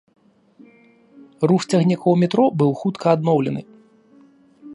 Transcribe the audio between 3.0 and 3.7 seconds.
адноўлены.